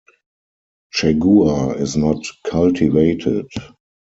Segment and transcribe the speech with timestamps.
[0.91, 3.45] Chaguar is not cultivated.